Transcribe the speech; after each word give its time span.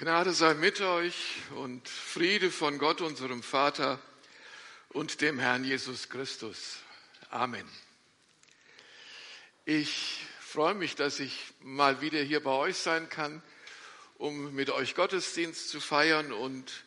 Gnade 0.00 0.32
sei 0.32 0.54
mit 0.54 0.80
euch 0.80 1.42
und 1.56 1.86
Friede 1.86 2.50
von 2.50 2.78
Gott, 2.78 3.02
unserem 3.02 3.42
Vater 3.42 4.00
und 4.88 5.20
dem 5.20 5.38
Herrn 5.38 5.62
Jesus 5.62 6.08
Christus. 6.08 6.78
Amen. 7.28 7.68
Ich 9.66 10.24
freue 10.40 10.72
mich, 10.72 10.94
dass 10.94 11.20
ich 11.20 11.52
mal 11.60 12.00
wieder 12.00 12.22
hier 12.22 12.42
bei 12.42 12.52
euch 12.52 12.78
sein 12.78 13.10
kann, 13.10 13.42
um 14.16 14.54
mit 14.54 14.70
euch 14.70 14.94
Gottesdienst 14.94 15.68
zu 15.68 15.82
feiern 15.82 16.32
und 16.32 16.82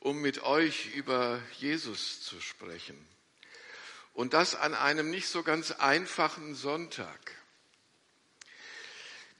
um 0.00 0.20
mit 0.20 0.42
euch 0.42 0.92
über 0.96 1.40
Jesus 1.60 2.22
zu 2.22 2.40
sprechen. 2.40 2.98
Und 4.14 4.34
das 4.34 4.56
an 4.56 4.74
einem 4.74 5.10
nicht 5.10 5.28
so 5.28 5.44
ganz 5.44 5.70
einfachen 5.70 6.56
Sonntag. 6.56 7.36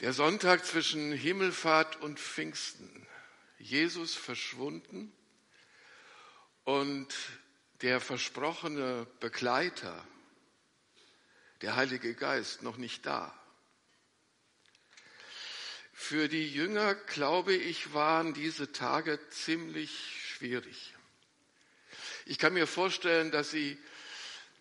Der 0.02 0.12
Sonntag 0.12 0.64
zwischen 0.64 1.10
Himmelfahrt 1.10 2.00
und 2.00 2.20
Pfingsten. 2.20 3.07
Jesus 3.58 4.14
verschwunden 4.14 5.12
und 6.64 7.14
der 7.82 8.00
versprochene 8.00 9.06
Begleiter, 9.20 10.06
der 11.62 11.76
Heilige 11.76 12.14
Geist, 12.14 12.62
noch 12.62 12.76
nicht 12.76 13.06
da. 13.06 13.34
Für 15.92 16.28
die 16.28 16.48
Jünger, 16.48 16.94
glaube 16.94 17.54
ich, 17.54 17.92
waren 17.92 18.32
diese 18.32 18.70
Tage 18.70 19.18
ziemlich 19.30 19.90
schwierig. 20.24 20.94
Ich 22.24 22.38
kann 22.38 22.52
mir 22.52 22.66
vorstellen, 22.66 23.30
dass 23.32 23.50
sie, 23.50 23.76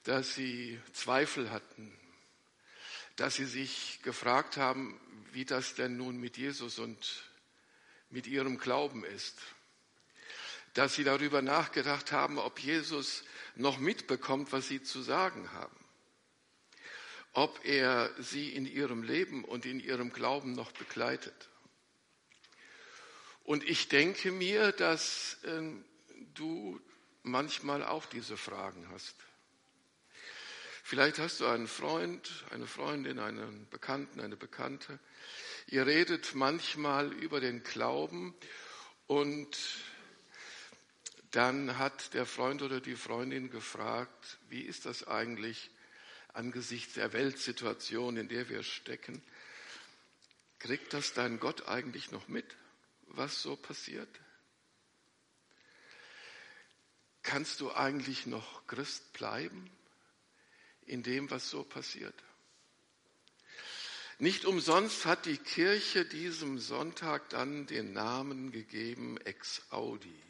dass 0.03 0.33
sie 0.33 0.79
Zweifel 0.93 1.51
hatten, 1.51 1.93
dass 3.17 3.35
sie 3.35 3.45
sich 3.45 3.99
gefragt 4.01 4.57
haben, 4.57 4.99
wie 5.31 5.45
das 5.45 5.75
denn 5.75 5.97
nun 5.97 6.17
mit 6.17 6.37
Jesus 6.37 6.79
und 6.79 6.97
mit 8.09 8.27
ihrem 8.27 8.57
Glauben 8.57 9.03
ist. 9.03 9.39
Dass 10.73 10.95
sie 10.95 11.03
darüber 11.03 11.41
nachgedacht 11.41 12.11
haben, 12.11 12.37
ob 12.37 12.59
Jesus 12.59 13.23
noch 13.55 13.79
mitbekommt, 13.79 14.51
was 14.51 14.67
sie 14.67 14.81
zu 14.83 15.01
sagen 15.01 15.51
haben. 15.51 15.75
Ob 17.33 17.63
er 17.65 18.13
sie 18.19 18.53
in 18.53 18.65
ihrem 18.65 19.03
Leben 19.03 19.43
und 19.43 19.65
in 19.65 19.79
ihrem 19.79 20.11
Glauben 20.11 20.53
noch 20.53 20.71
begleitet. 20.71 21.49
Und 23.43 23.63
ich 23.63 23.87
denke 23.87 24.31
mir, 24.31 24.71
dass 24.71 25.37
äh, 25.43 25.61
du 26.33 26.81
manchmal 27.23 27.83
auch 27.83 28.05
diese 28.05 28.37
Fragen 28.37 28.89
hast. 28.91 29.15
Vielleicht 30.83 31.19
hast 31.19 31.41
du 31.41 31.47
einen 31.47 31.67
Freund, 31.67 32.45
eine 32.51 32.65
Freundin, 32.65 33.19
einen 33.19 33.67
Bekannten, 33.69 34.21
eine 34.21 34.37
Bekannte. 34.37 34.99
Ihr 35.67 35.85
redet 35.85 36.33
manchmal 36.33 37.13
über 37.13 37.39
den 37.39 37.61
Glauben 37.63 38.33
und 39.05 39.57
dann 41.31 41.77
hat 41.77 42.13
der 42.13 42.25
Freund 42.25 42.61
oder 42.61 42.81
die 42.81 42.95
Freundin 42.95 43.49
gefragt, 43.49 44.37
wie 44.49 44.61
ist 44.61 44.85
das 44.85 45.07
eigentlich 45.07 45.69
angesichts 46.33 46.93
der 46.93 47.13
Weltsituation, 47.13 48.17
in 48.17 48.27
der 48.27 48.49
wir 48.49 48.63
stecken? 48.63 49.21
Kriegt 50.59 50.93
das 50.93 51.13
dein 51.13 51.39
Gott 51.39 51.67
eigentlich 51.67 52.11
noch 52.11 52.27
mit, 52.27 52.55
was 53.07 53.41
so 53.41 53.55
passiert? 53.55 54.09
Kannst 57.23 57.59
du 57.59 57.71
eigentlich 57.73 58.25
noch 58.25 58.65
Christ 58.67 59.13
bleiben? 59.13 59.69
in 60.87 61.03
dem, 61.03 61.29
was 61.29 61.49
so 61.49 61.63
passiert. 61.63 62.15
Nicht 64.19 64.45
umsonst 64.45 65.05
hat 65.05 65.27
die 65.27 65.37
Kirche 65.37 66.03
diesem 66.03 66.57
Sonntag 66.57 67.29
dann 67.29 67.67
den 67.67 67.93
Namen 67.93 68.51
gegeben 68.51 69.17
Ex 69.17 69.61
Audi. 69.69 70.23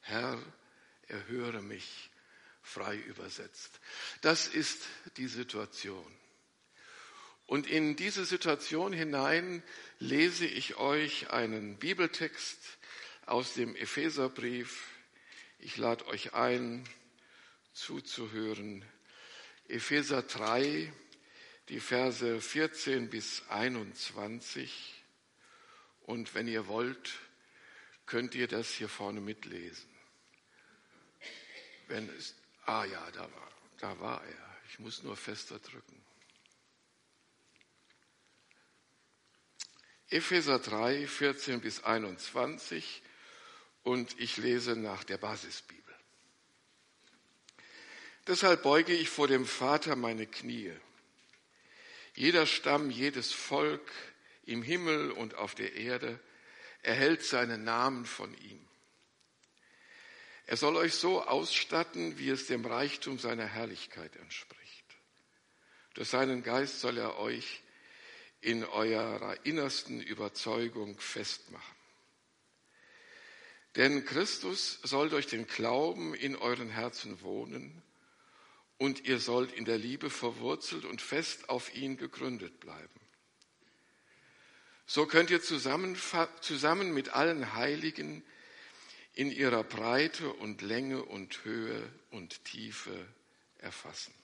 Herr, 0.00 0.42
erhöre 1.06 1.60
mich, 1.60 2.10
frei 2.62 2.96
übersetzt. 2.96 3.78
Das 4.22 4.48
ist 4.48 4.84
die 5.18 5.28
Situation. 5.28 6.06
Und 7.44 7.66
in 7.66 7.94
diese 7.94 8.24
Situation 8.24 8.92
hinein 8.92 9.62
lese 9.98 10.46
ich 10.46 10.76
euch 10.76 11.30
einen 11.30 11.76
Bibeltext 11.76 12.58
aus 13.26 13.52
dem 13.52 13.76
Epheserbrief. 13.76 14.88
Ich 15.58 15.76
lade 15.76 16.06
euch 16.06 16.32
ein, 16.32 16.88
zuzuhören 17.74 18.82
Epheser 19.68 20.22
3, 20.22 20.92
die 21.68 21.80
Verse 21.80 22.40
14 22.40 23.10
bis 23.10 23.42
21. 23.48 25.02
Und 26.02 26.34
wenn 26.34 26.46
ihr 26.46 26.68
wollt, 26.68 27.14
könnt 28.06 28.34
ihr 28.34 28.46
das 28.46 28.70
hier 28.70 28.88
vorne 28.88 29.20
mitlesen. 29.20 29.90
Wenn 31.88 32.08
es, 32.10 32.34
ah 32.64 32.84
ja, 32.84 33.10
da 33.12 33.22
war, 33.22 33.50
da 33.78 34.00
war 34.00 34.24
er. 34.24 34.56
Ich 34.68 34.78
muss 34.78 35.02
nur 35.02 35.16
fester 35.16 35.58
drücken. 35.58 36.02
Epheser 40.08 40.60
3, 40.60 41.06
14 41.06 41.60
bis 41.60 41.82
21 41.82 43.02
und 43.82 44.18
ich 44.20 44.36
lese 44.36 44.76
nach 44.76 45.02
der 45.02 45.18
Basisbibel. 45.18 45.82
Deshalb 48.28 48.62
beuge 48.62 48.92
ich 48.92 49.08
vor 49.08 49.26
dem 49.26 49.46
Vater 49.46 49.96
meine 49.96 50.26
Knie. 50.26 50.72
Jeder 52.16 52.46
Stamm, 52.46 52.90
jedes 52.90 53.32
Volk 53.32 53.92
im 54.46 54.62
Himmel 54.62 55.10
und 55.10 55.34
auf 55.34 55.54
der 55.54 55.74
Erde 55.74 56.18
erhält 56.82 57.22
seinen 57.22 57.62
Namen 57.62 58.06
von 58.06 58.32
ihm. 58.38 58.66
Er 60.46 60.56
soll 60.56 60.76
euch 60.76 60.94
so 60.94 61.22
ausstatten, 61.22 62.18
wie 62.18 62.30
es 62.30 62.46
dem 62.46 62.64
Reichtum 62.64 63.18
seiner 63.18 63.46
Herrlichkeit 63.46 64.16
entspricht. 64.16 64.84
Durch 65.92 66.08
seinen 66.08 66.42
Geist 66.42 66.80
soll 66.80 66.96
er 66.96 67.18
euch 67.18 67.62
in 68.40 68.64
eurer 68.64 69.44
innersten 69.44 70.00
Überzeugung 70.00 70.98
festmachen. 70.98 71.76
Denn 73.74 74.06
Christus 74.06 74.78
soll 74.84 75.10
durch 75.10 75.26
den 75.26 75.46
Glauben 75.46 76.14
in 76.14 76.34
euren 76.34 76.70
Herzen 76.70 77.20
wohnen 77.20 77.82
und 78.78 79.06
ihr 79.06 79.18
sollt 79.18 79.52
in 79.52 79.64
der 79.64 79.78
Liebe 79.78 80.10
verwurzelt 80.10 80.84
und 80.84 81.00
fest 81.00 81.48
auf 81.48 81.74
ihn 81.74 81.96
gegründet 81.96 82.60
bleiben. 82.60 83.00
So 84.86 85.06
könnt 85.06 85.30
ihr 85.30 85.42
zusammen, 85.42 85.96
zusammen 86.40 86.92
mit 86.92 87.10
allen 87.10 87.54
Heiligen 87.54 88.22
in 89.14 89.32
ihrer 89.32 89.64
Breite 89.64 90.32
und 90.32 90.62
Länge 90.62 91.02
und 91.02 91.44
Höhe 91.44 91.90
und 92.10 92.44
Tiefe 92.44 93.06
erfassen. 93.58 94.14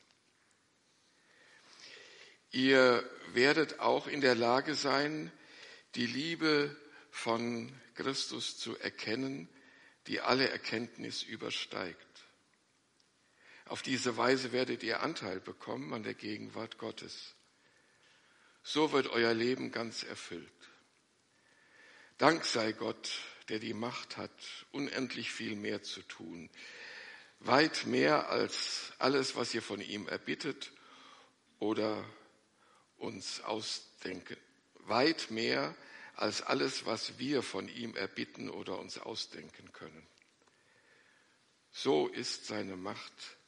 Ihr 2.50 3.08
werdet 3.32 3.80
auch 3.80 4.06
in 4.06 4.20
der 4.20 4.34
Lage 4.34 4.74
sein, 4.74 5.32
die 5.94 6.06
Liebe 6.06 6.76
von 7.10 7.72
Christus 7.94 8.58
zu 8.58 8.78
erkennen, 8.78 9.48
die 10.06 10.20
alle 10.20 10.48
Erkenntnis 10.48 11.22
übersteigt. 11.22 12.11
Auf 13.72 13.80
diese 13.80 14.18
Weise 14.18 14.52
werdet 14.52 14.82
ihr 14.82 15.00
Anteil 15.00 15.40
bekommen 15.40 15.94
an 15.94 16.02
der 16.02 16.12
Gegenwart 16.12 16.76
Gottes. 16.76 17.32
So 18.62 18.92
wird 18.92 19.06
euer 19.06 19.32
Leben 19.32 19.72
ganz 19.72 20.02
erfüllt. 20.02 20.52
Dank 22.18 22.44
sei 22.44 22.72
Gott, 22.72 23.12
der 23.48 23.60
die 23.60 23.72
Macht 23.72 24.18
hat, 24.18 24.30
unendlich 24.72 25.32
viel 25.32 25.56
mehr 25.56 25.82
zu 25.82 26.02
tun. 26.02 26.50
Weit 27.40 27.86
mehr 27.86 28.28
als 28.28 28.92
alles, 28.98 29.36
was 29.36 29.54
ihr 29.54 29.62
von 29.62 29.80
ihm 29.80 30.06
erbittet 30.06 30.70
oder 31.58 32.04
uns 32.98 33.40
ausdenken. 33.40 34.36
Weit 34.80 35.30
mehr 35.30 35.74
als 36.14 36.42
alles, 36.42 36.84
was 36.84 37.18
wir 37.18 37.42
von 37.42 37.68
ihm 37.68 37.96
erbitten 37.96 38.50
oder 38.50 38.78
uns 38.78 38.98
ausdenken 38.98 39.72
können. 39.72 40.06
So 41.70 42.08
ist 42.08 42.44
seine 42.44 42.76
Macht 42.76 43.38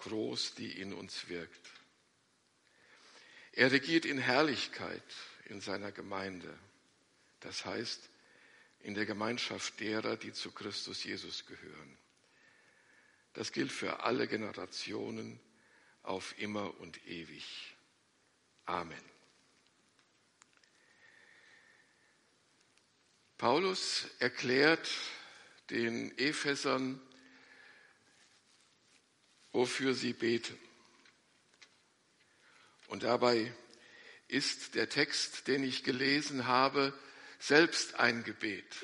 groß, 0.00 0.54
die 0.54 0.80
in 0.80 0.92
uns 0.92 1.28
wirkt. 1.28 1.70
Er 3.52 3.72
regiert 3.72 4.04
in 4.04 4.18
Herrlichkeit 4.18 5.02
in 5.46 5.60
seiner 5.60 5.92
Gemeinde, 5.92 6.56
das 7.40 7.64
heißt 7.64 8.08
in 8.80 8.94
der 8.94 9.06
Gemeinschaft 9.06 9.80
derer, 9.80 10.16
die 10.16 10.32
zu 10.32 10.52
Christus 10.52 11.04
Jesus 11.04 11.46
gehören. 11.46 11.98
Das 13.34 13.52
gilt 13.52 13.72
für 13.72 14.04
alle 14.04 14.26
Generationen 14.26 15.38
auf 16.02 16.38
immer 16.38 16.78
und 16.80 17.06
ewig. 17.06 17.76
Amen. 18.64 19.04
Paulus 23.36 24.06
erklärt 24.18 24.90
den 25.70 26.16
Ephesern, 26.18 27.00
wofür 29.52 29.94
sie 29.94 30.12
beten. 30.12 30.58
Und 32.88 33.02
dabei 33.04 33.52
ist 34.28 34.74
der 34.74 34.88
Text, 34.88 35.48
den 35.48 35.64
ich 35.64 35.84
gelesen 35.84 36.46
habe, 36.46 36.92
selbst 37.38 37.94
ein 37.94 38.22
Gebet. 38.24 38.76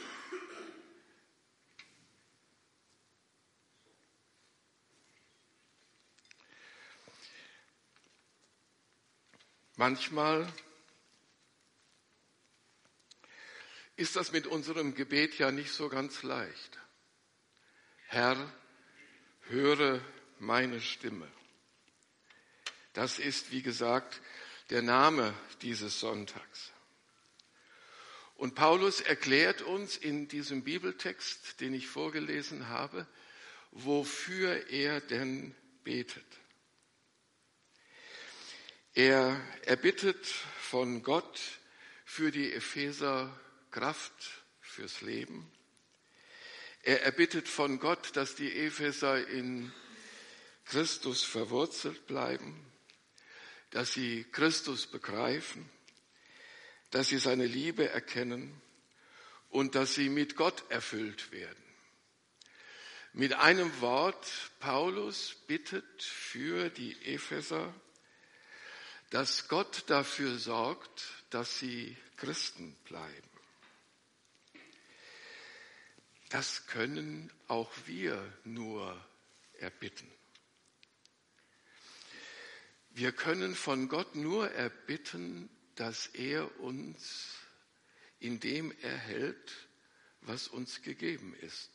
Manchmal 9.76 10.50
ist 13.96 14.16
das 14.16 14.32
mit 14.32 14.46
unserem 14.46 14.94
Gebet 14.94 15.38
ja 15.38 15.50
nicht 15.50 15.70
so 15.70 15.88
ganz 15.88 16.22
leicht. 16.22 16.78
Herr, 18.06 18.52
höre 19.48 20.00
meine 20.38 20.80
Stimme. 20.80 21.28
Das 22.92 23.18
ist, 23.18 23.52
wie 23.52 23.62
gesagt, 23.62 24.20
der 24.70 24.82
Name 24.82 25.34
dieses 25.62 26.00
Sonntags. 26.00 26.72
Und 28.36 28.54
Paulus 28.54 29.00
erklärt 29.00 29.62
uns 29.62 29.96
in 29.96 30.28
diesem 30.28 30.62
Bibeltext, 30.62 31.60
den 31.60 31.72
ich 31.72 31.86
vorgelesen 31.88 32.68
habe, 32.68 33.06
wofür 33.70 34.68
er 34.70 35.00
denn 35.00 35.54
betet. 35.84 36.26
Er 38.94 39.40
erbittet 39.62 40.26
von 40.26 41.02
Gott 41.02 41.40
für 42.04 42.30
die 42.30 42.52
Epheser 42.52 43.38
Kraft 43.70 44.42
fürs 44.60 45.02
Leben. 45.02 45.50
Er 46.82 47.02
erbittet 47.02 47.48
von 47.48 47.78
Gott, 47.78 48.16
dass 48.16 48.36
die 48.36 48.54
Epheser 48.56 49.26
in 49.28 49.72
Christus 50.66 51.22
verwurzelt 51.22 52.06
bleiben, 52.06 52.64
dass 53.70 53.92
sie 53.92 54.24
Christus 54.32 54.86
begreifen, 54.86 55.68
dass 56.90 57.08
sie 57.08 57.18
seine 57.18 57.46
Liebe 57.46 57.88
erkennen 57.88 58.60
und 59.50 59.74
dass 59.74 59.94
sie 59.94 60.08
mit 60.08 60.36
Gott 60.36 60.64
erfüllt 60.70 61.30
werden. 61.32 61.62
Mit 63.12 63.32
einem 63.32 63.80
Wort, 63.80 64.26
Paulus 64.60 65.36
bittet 65.46 66.02
für 66.02 66.68
die 66.68 66.92
Epheser, 67.06 67.72
dass 69.10 69.48
Gott 69.48 69.84
dafür 69.86 70.36
sorgt, 70.38 71.04
dass 71.30 71.58
sie 71.58 71.96
Christen 72.16 72.74
bleiben. 72.84 73.30
Das 76.28 76.66
können 76.66 77.32
auch 77.46 77.70
wir 77.86 78.20
nur 78.44 79.00
erbitten. 79.58 80.10
Wir 82.96 83.12
können 83.12 83.54
von 83.54 83.88
Gott 83.90 84.14
nur 84.14 84.50
erbitten, 84.52 85.50
dass 85.74 86.06
er 86.14 86.60
uns 86.60 87.34
in 88.20 88.40
dem 88.40 88.72
erhält, 88.80 89.52
was 90.22 90.48
uns 90.48 90.80
gegeben 90.80 91.36
ist, 91.42 91.70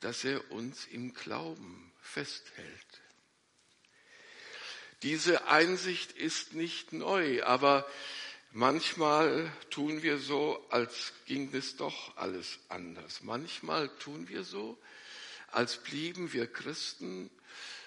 dass 0.00 0.24
er 0.24 0.50
uns 0.50 0.86
im 0.86 1.12
Glauben 1.12 1.92
festhält. 2.00 3.02
Diese 5.02 5.48
Einsicht 5.48 6.12
ist 6.12 6.54
nicht 6.54 6.94
neu, 6.94 7.44
aber 7.44 7.86
manchmal 8.52 9.52
tun 9.68 10.02
wir 10.02 10.16
so, 10.16 10.66
als 10.70 11.12
ging 11.26 11.54
es 11.54 11.76
doch 11.76 12.16
alles 12.16 12.58
anders. 12.70 13.22
Manchmal 13.22 13.90
tun 13.98 14.30
wir 14.30 14.44
so, 14.44 14.78
als 15.48 15.76
blieben 15.82 16.32
wir 16.32 16.46
Christen, 16.46 17.30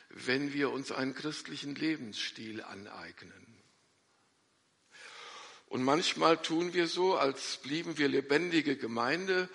wenn 0.10 0.54
wir 0.54 0.72
uns 0.72 0.92
einen 0.92 1.14
christlichen 1.14 1.76
Lebensstil 1.76 2.62
aneignen. 2.62 3.60
Und 5.68 5.84
manchmal 5.84 6.42
tun 6.42 6.74
wir 6.74 6.88
so, 6.88 7.16
als 7.16 7.58
blieben 7.58 8.00
wir 8.00 8.08
lebendige 8.08 8.76
Gemeinde, 8.76 9.48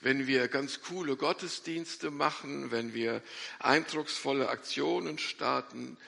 wenn 0.00 0.26
wir 0.26 0.48
ganz 0.48 0.80
coole 0.80 1.16
Gottesdienste 1.16 2.10
machen, 2.10 2.70
wenn 2.70 2.94
wir 2.94 3.22
eindrucksvolle 3.58 4.48
Aktionen 4.48 5.18
starten, 5.18 5.98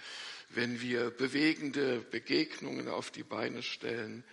wenn 0.49 0.81
wir 0.81 1.11
bewegende 1.11 2.01
Begegnungen 2.01 2.89
auf 2.89 3.11
die 3.11 3.23
Beine 3.23 3.63
stellen. 3.63 4.25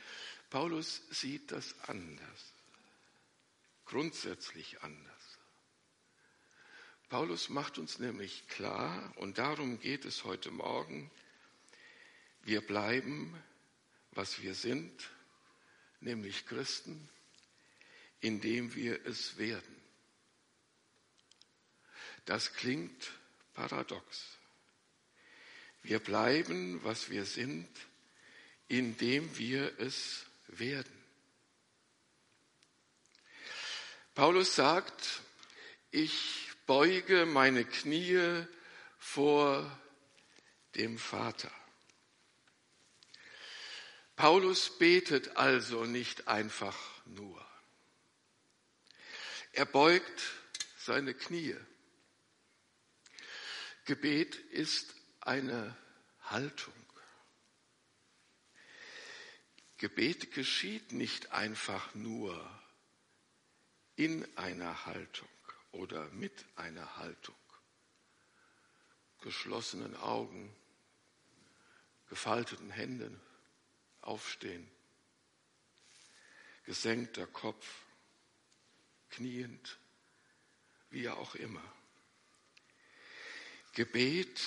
Paulus 0.50 1.02
sieht 1.12 1.52
das 1.52 1.76
anders, 1.88 2.54
grundsätzlich 3.86 4.82
anders. 4.82 5.17
Paulus 7.10 7.48
macht 7.48 7.78
uns 7.78 8.00
nämlich 8.00 8.48
klar, 8.50 9.14
und 9.16 9.38
darum 9.38 9.80
geht 9.80 10.04
es 10.04 10.26
heute 10.26 10.52
Morgen, 10.52 11.10
wir 12.44 12.60
bleiben, 12.60 13.34
was 14.12 14.42
wir 14.42 14.54
sind, 14.54 15.10
nämlich 16.02 16.46
Christen, 16.46 17.08
indem 18.20 18.76
wir 18.76 19.06
es 19.06 19.38
werden. 19.38 19.82
Das 22.26 22.54
klingt 22.54 23.12
paradox. 23.54 24.38
Wir 25.84 26.00
bleiben, 26.00 26.84
was 26.84 27.10
wir 27.10 27.24
sind, 27.24 27.70
indem 28.68 29.38
wir 29.38 29.80
es 29.80 30.26
werden. 30.48 30.92
Paulus 34.14 34.56
sagt, 34.56 35.22
ich 35.92 36.47
beuge 36.68 37.26
meine 37.26 37.64
Knie 37.64 38.46
vor 39.00 39.80
dem 40.76 41.00
Vater. 41.00 41.52
Paulus 44.18 44.78
betet 44.78 45.38
also 45.38 45.86
nicht 45.86 46.28
einfach 46.28 46.78
nur. 47.06 47.44
Er 49.54 49.66
beugt 49.66 50.24
seine 50.78 51.14
Knie. 51.14 51.56
Gebet 53.86 54.36
ist 54.36 54.94
eine 55.22 55.76
Haltung. 56.24 56.74
Gebet 59.78 60.34
geschieht 60.34 60.92
nicht 60.92 61.32
einfach 61.32 61.96
nur 61.96 62.36
in 63.96 64.28
einer 64.38 64.86
Haltung 64.86 65.30
oder 65.78 66.10
mit 66.10 66.46
einer 66.56 66.98
Haltung. 66.98 67.36
Geschlossenen 69.22 69.96
Augen, 69.96 70.56
gefalteten 72.10 72.70
Händen, 72.72 73.20
aufstehen, 74.02 74.70
gesenkter 76.66 77.28
Kopf, 77.28 77.68
kniend, 79.10 79.78
wie 80.90 81.10
auch 81.10 81.36
immer. 81.36 81.64
Gebet 83.74 84.42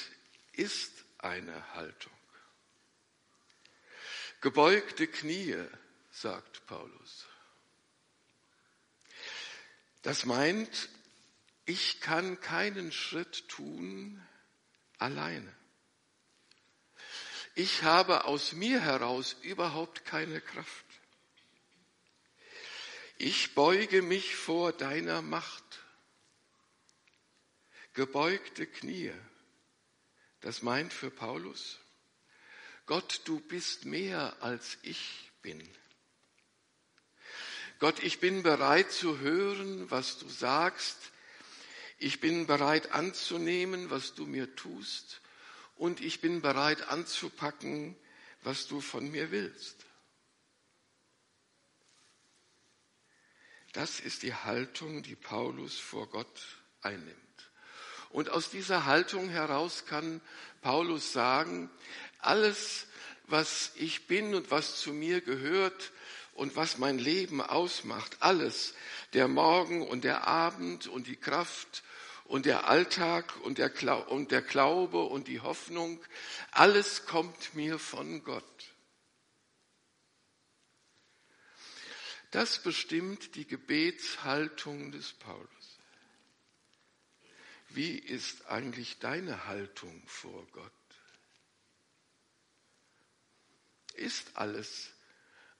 ist 0.53 1.05
eine 1.19 1.75
Haltung. 1.75 2.13
Gebeugte 4.41 5.07
Knie, 5.07 5.57
sagt 6.11 6.67
Paulus. 6.67 7.27
Das 10.03 10.25
meint, 10.25 10.89
ich 11.71 12.01
kann 12.01 12.41
keinen 12.41 12.91
Schritt 12.91 13.49
tun 13.49 14.21
alleine. 14.99 15.57
Ich 17.55 17.85
habe 17.85 18.25
aus 18.25 18.53
mir 18.55 18.81
heraus 18.81 19.37
überhaupt 19.43 20.05
keine 20.05 20.41
Kraft. 20.41 20.85
Ich 23.19 23.55
beuge 23.55 24.03
mich 24.03 24.35
vor 24.35 24.73
deiner 24.73 25.23
Macht. 25.23 25.63
Gebeugte 27.93 28.67
Knie. 28.67 29.13
Das 30.41 30.63
meint 30.63 30.93
für 30.93 31.11
Paulus, 31.11 31.79
Gott, 32.87 33.21
du 33.27 33.39
bist 33.39 33.85
mehr 33.85 34.37
als 34.41 34.77
ich 34.83 35.31
bin. 35.43 35.63
Gott, 37.79 38.03
ich 38.03 38.19
bin 38.19 38.43
bereit 38.43 38.91
zu 38.91 39.21
hören, 39.21 39.89
was 39.89 40.19
du 40.19 40.29
sagst. 40.29 41.13
Ich 42.03 42.19
bin 42.19 42.47
bereit 42.47 42.93
anzunehmen, 42.93 43.91
was 43.91 44.15
du 44.15 44.25
mir 44.25 44.57
tust. 44.57 45.21
Und 45.77 46.01
ich 46.01 46.23
bin 46.23 46.41
bereit 46.41 46.89
anzupacken, 46.89 47.95
was 48.43 48.67
du 48.67 48.81
von 48.81 49.11
mir 49.11 49.31
willst. 49.31 49.85
Das 53.73 54.01
ist 54.01 54.23
die 54.23 54.35
Haltung, 54.35 55.03
die 55.03 55.15
Paulus 55.15 55.79
vor 55.79 56.09
Gott 56.09 56.41
einnimmt. 56.81 57.51
Und 58.09 58.31
aus 58.31 58.49
dieser 58.49 58.87
Haltung 58.87 59.29
heraus 59.29 59.85
kann 59.85 60.23
Paulus 60.63 61.13
sagen, 61.13 61.71
alles, 62.19 62.87
was 63.27 63.73
ich 63.77 64.07
bin 64.07 64.35
und 64.35 64.51
was 64.51 64.81
zu 64.81 64.95
mir 64.95 65.21
gehört 65.21 65.93
und 66.33 66.57
was 66.57 66.79
mein 66.79 66.99
Leben 66.99 67.43
ausmacht, 67.43 68.17
alles, 68.21 68.75
der 69.13 69.29
Morgen 69.29 69.87
und 69.87 70.03
der 70.03 70.27
Abend 70.27 70.87
und 70.87 71.07
die 71.07 71.17
Kraft 71.17 71.83
und 72.31 72.47
der 72.47 72.69
Alltag 72.69 73.37
und 73.41 73.59
der, 73.59 74.09
und 74.09 74.31
der 74.31 74.41
Glaube 74.41 75.03
und 75.03 75.27
die 75.27 75.41
Hoffnung, 75.41 76.01
alles 76.53 77.05
kommt 77.05 77.57
mir 77.57 77.77
von 77.81 78.23
Gott. 78.23 78.45
Das 82.31 82.63
bestimmt 82.63 83.35
die 83.35 83.49
Gebetshaltung 83.49 84.93
des 84.93 85.13
Paulus. 85.15 85.79
Wie 87.71 87.99
ist 87.99 88.47
eigentlich 88.47 89.01
deine 89.01 89.47
Haltung 89.47 90.01
vor 90.07 90.47
Gott? 90.53 90.73
Ist 93.95 94.37
alles, 94.37 94.93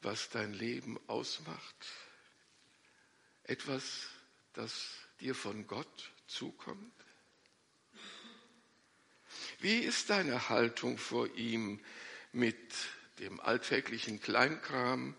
was 0.03 0.29
dein 0.29 0.55
Leben 0.55 1.01
ausmacht, 1.09 1.87
etwas, 3.43 4.07
das 4.53 4.93
dir 5.19 5.35
von 5.35 5.67
Gott 5.67 6.13
zukommt? 6.31 6.93
Wie 9.59 9.81
ist 9.81 10.11
deine 10.11 10.49
Haltung 10.49 10.97
vor 10.97 11.29
ihm 11.35 11.85
mit 12.33 12.75
dem 13.19 13.41
alltäglichen 13.41 14.21
Kleinkram, 14.21 15.15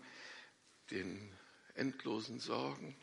den 0.90 1.32
endlosen 1.74 2.40
Sorgen, 2.40 2.96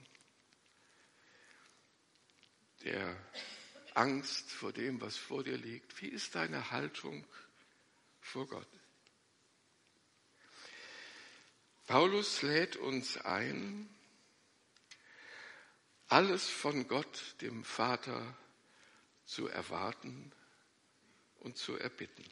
der 2.83 3.15
Angst 3.93 4.51
vor 4.51 4.73
dem, 4.73 4.99
was 5.01 5.17
vor 5.17 5.43
dir 5.43 5.57
liegt? 5.57 6.01
Wie 6.01 6.07
ist 6.07 6.35
deine 6.35 6.71
Haltung 6.71 7.25
vor 8.19 8.47
Gott? 8.47 8.67
Paulus 11.87 12.41
lädt 12.41 12.75
uns 12.75 13.17
ein, 13.17 13.89
alles 16.09 16.49
von 16.49 16.87
Gott, 16.87 17.35
dem 17.41 17.63
Vater, 17.63 18.35
zu 19.25 19.47
erwarten 19.47 20.31
und 21.39 21.55
zu 21.55 21.77
erbitten. 21.77 22.25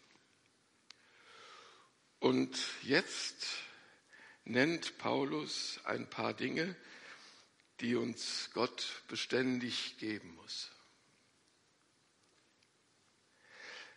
Und 2.20 2.58
jetzt 2.82 3.46
nennt 4.46 4.98
Paulus 4.98 5.80
ein 5.84 6.10
paar 6.10 6.34
Dinge, 6.34 6.76
die 7.80 7.96
uns 7.96 8.50
Gott 8.54 9.04
beständig 9.08 9.98
geben 10.00 10.34
muss. 10.36 10.72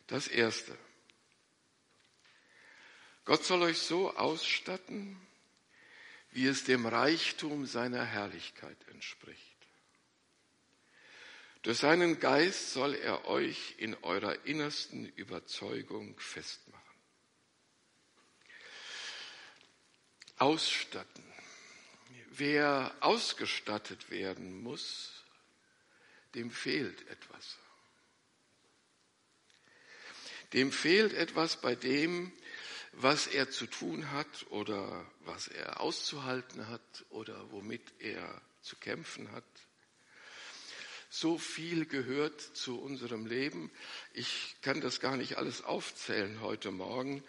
Das 0.06 0.28
Erste. 0.28 0.76
Gott 3.24 3.44
soll 3.44 3.62
euch 3.62 3.78
so 3.78 4.14
ausstatten, 4.16 5.18
wie 6.32 6.46
es 6.46 6.64
dem 6.64 6.84
Reichtum 6.84 7.64
seiner 7.64 8.04
Herrlichkeit 8.04 8.76
entspricht. 8.88 9.49
Durch 11.62 11.78
seinen 11.78 12.20
Geist 12.20 12.72
soll 12.72 12.94
er 12.94 13.26
euch 13.26 13.74
in 13.76 13.94
eurer 14.02 14.46
innersten 14.46 15.06
Überzeugung 15.06 16.18
festmachen. 16.18 16.80
Ausstatten. 20.38 21.24
Wer 22.30 22.96
ausgestattet 23.00 24.10
werden 24.10 24.62
muss, 24.62 25.22
dem 26.34 26.50
fehlt 26.50 27.06
etwas. 27.08 27.58
Dem 30.54 30.72
fehlt 30.72 31.12
etwas 31.12 31.60
bei 31.60 31.74
dem, 31.74 32.32
was 32.92 33.26
er 33.26 33.50
zu 33.50 33.66
tun 33.66 34.10
hat 34.10 34.46
oder 34.48 35.06
was 35.20 35.48
er 35.48 35.80
auszuhalten 35.80 36.68
hat 36.68 37.04
oder 37.10 37.50
womit 37.52 37.92
er 37.98 38.40
zu 38.62 38.76
kämpfen 38.76 39.30
hat. 39.32 39.44
So 41.12 41.38
viel 41.38 41.86
gehört 41.86 42.40
zu 42.40 42.80
unserem 42.80 43.26
Leben. 43.26 43.72
Ich 44.12 44.54
kann 44.62 44.80
das 44.80 45.00
gar 45.00 45.16
nicht 45.16 45.38
alles 45.38 45.64
aufzählen 45.64 46.40
heute 46.40 46.70
Morgen. 46.70 47.24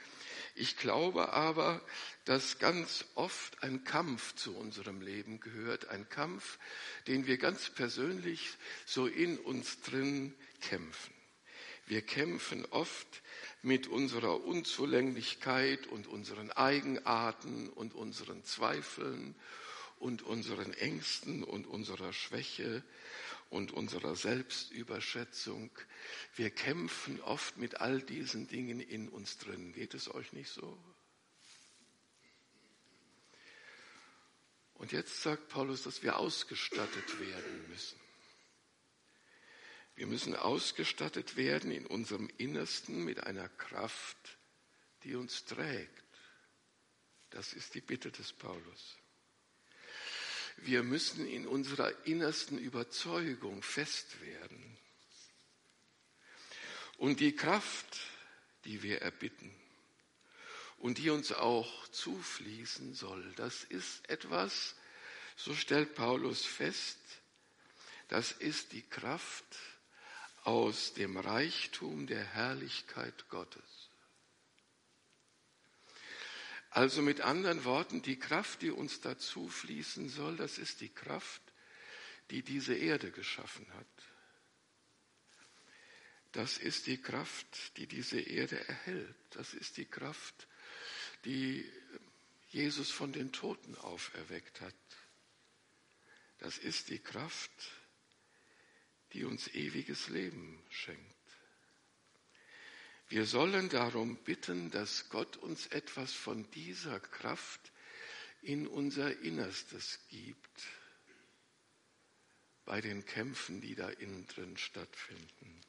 Ich 0.53 0.77
glaube 0.77 1.33
aber, 1.33 1.81
dass 2.25 2.59
ganz 2.59 3.05
oft 3.15 3.63
ein 3.63 3.83
Kampf 3.83 4.35
zu 4.35 4.55
unserem 4.55 5.01
Leben 5.01 5.39
gehört, 5.39 5.87
ein 5.87 6.07
Kampf, 6.09 6.59
den 7.07 7.25
wir 7.25 7.39
ganz 7.39 7.71
persönlich 7.71 8.51
so 8.85 9.07
in 9.07 9.39
uns 9.39 9.81
drin 9.81 10.35
kämpfen. 10.61 11.15
Wir 11.87 12.03
kämpfen 12.03 12.67
oft 12.69 13.23
mit 13.63 13.87
unserer 13.87 14.43
Unzulänglichkeit 14.43 15.87
und 15.87 16.05
unseren 16.05 16.51
Eigenarten 16.51 17.67
und 17.67 17.95
unseren 17.95 18.43
Zweifeln 18.43 19.33
und 19.97 20.21
unseren 20.21 20.71
Ängsten 20.73 21.43
und 21.43 21.65
unserer 21.65 22.13
Schwäche 22.13 22.83
und 23.51 23.73
unserer 23.73 24.15
Selbstüberschätzung. 24.15 25.69
Wir 26.35 26.49
kämpfen 26.49 27.21
oft 27.21 27.57
mit 27.57 27.81
all 27.81 28.01
diesen 28.01 28.47
Dingen 28.47 28.79
in 28.79 29.09
uns 29.09 29.37
drin. 29.37 29.73
Geht 29.73 29.93
es 29.93 30.11
euch 30.11 30.31
nicht 30.33 30.49
so? 30.49 30.81
Und 34.75 34.93
jetzt 34.93 35.21
sagt 35.21 35.49
Paulus, 35.49 35.83
dass 35.83 36.01
wir 36.01 36.17
ausgestattet 36.17 37.19
werden 37.19 37.69
müssen. 37.69 37.99
Wir 39.95 40.07
müssen 40.07 40.35
ausgestattet 40.35 41.35
werden 41.35 41.71
in 41.71 41.85
unserem 41.85 42.29
Innersten 42.37 43.03
mit 43.03 43.25
einer 43.25 43.49
Kraft, 43.49 44.39
die 45.03 45.15
uns 45.15 45.43
trägt. 45.43 46.05
Das 47.31 47.51
ist 47.51 47.75
die 47.75 47.81
Bitte 47.81 48.11
des 48.11 48.31
Paulus. 48.31 49.00
Wir 50.63 50.83
müssen 50.83 51.27
in 51.27 51.47
unserer 51.47 51.91
innersten 52.05 52.57
Überzeugung 52.57 53.63
fest 53.63 54.21
werden. 54.21 54.77
Und 56.97 57.19
die 57.19 57.35
Kraft, 57.35 57.99
die 58.65 58.83
wir 58.83 59.01
erbitten 59.01 59.51
und 60.77 60.99
die 60.99 61.09
uns 61.09 61.31
auch 61.31 61.87
zufließen 61.87 62.93
soll, 62.93 63.33
das 63.37 63.63
ist 63.63 64.07
etwas, 64.07 64.75
so 65.35 65.55
stellt 65.55 65.95
Paulus 65.95 66.45
fest, 66.45 66.99
das 68.07 68.31
ist 68.31 68.73
die 68.73 68.83
Kraft 68.83 69.57
aus 70.43 70.93
dem 70.93 71.17
Reichtum 71.17 72.05
der 72.05 72.23
Herrlichkeit 72.23 73.29
Gottes. 73.29 73.80
Also 76.71 77.01
mit 77.01 77.19
anderen 77.19 77.65
Worten, 77.65 78.01
die 78.01 78.17
Kraft, 78.17 78.61
die 78.61 78.71
uns 78.71 79.01
dazu 79.01 79.49
fließen 79.49 80.07
soll, 80.07 80.37
das 80.37 80.57
ist 80.57 80.79
die 80.79 80.89
Kraft, 80.89 81.41
die 82.29 82.43
diese 82.43 82.73
Erde 82.73 83.11
geschaffen 83.11 83.67
hat. 83.73 83.87
Das 86.31 86.57
ist 86.57 86.87
die 86.87 87.01
Kraft, 87.01 87.75
die 87.75 87.87
diese 87.87 88.21
Erde 88.21 88.65
erhält. 88.69 89.15
Das 89.31 89.53
ist 89.53 89.75
die 89.75 89.85
Kraft, 89.85 90.47
die 91.25 91.69
Jesus 92.51 92.89
von 92.89 93.11
den 93.11 93.33
Toten 93.33 93.75
auferweckt 93.75 94.61
hat. 94.61 94.73
Das 96.37 96.57
ist 96.57 96.89
die 96.89 96.99
Kraft, 96.99 97.51
die 99.11 99.25
uns 99.25 99.49
ewiges 99.49 100.07
Leben 100.07 100.63
schenkt. 100.69 101.20
Wir 103.11 103.25
sollen 103.25 103.67
darum 103.67 104.15
bitten, 104.15 104.71
dass 104.71 105.09
Gott 105.09 105.35
uns 105.35 105.67
etwas 105.67 106.13
von 106.13 106.49
dieser 106.51 106.97
Kraft 107.01 107.73
in 108.41 108.67
unser 108.67 109.19
Innerstes 109.19 109.99
gibt 110.07 110.63
bei 112.63 112.79
den 112.79 113.05
Kämpfen, 113.05 113.59
die 113.59 113.75
da 113.75 113.89
innen 113.89 114.27
drin 114.27 114.55
stattfinden. 114.55 115.61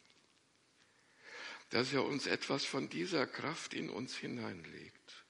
Dass 1.71 1.93
er 1.93 2.05
uns 2.05 2.29
etwas 2.29 2.65
von 2.65 2.89
dieser 2.89 3.27
Kraft 3.27 3.75
in 3.75 3.91
uns 3.91 4.17
hineinlegt. 4.17 5.25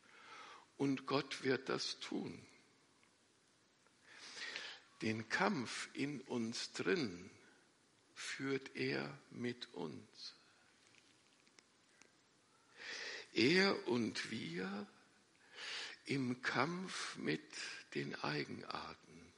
Und 0.77 1.07
Gott 1.07 1.45
wird 1.45 1.71
das 1.71 1.99
tun. 2.01 2.47
Den 5.01 5.31
Kampf 5.31 5.89
in 5.95 6.21
uns 6.21 6.73
drin 6.73 7.31
führt 8.15 8.77
er 8.77 9.19
mit 9.31 9.73
uns. 9.73 10.42
Er 13.33 13.89
und 13.89 14.31
wir 14.31 14.87
im 16.05 16.43
Kampf 16.43 17.17
mit 17.17 17.43
den 17.95 18.15
Eigenarten, 18.23 19.33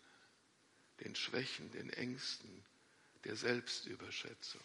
den 1.01 1.15
Schwächen, 1.15 1.71
den 1.73 1.91
Ängsten, 1.91 2.65
der 3.25 3.37
Selbstüberschätzung. 3.37 4.61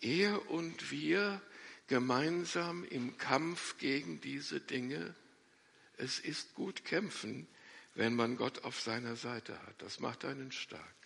Er 0.00 0.50
und 0.50 0.90
wir 0.90 1.42
gemeinsam 1.86 2.84
im 2.84 3.18
Kampf 3.18 3.76
gegen 3.78 4.20
diese 4.20 4.60
Dinge. 4.60 5.14
Es 5.96 6.18
ist 6.18 6.54
gut 6.54 6.84
kämpfen, 6.84 7.46
wenn 7.94 8.14
man 8.14 8.36
Gott 8.36 8.64
auf 8.64 8.80
seiner 8.80 9.16
Seite 9.16 9.60
hat. 9.66 9.82
Das 9.82 10.00
macht 10.00 10.24
einen 10.24 10.52
stark. 10.52 10.99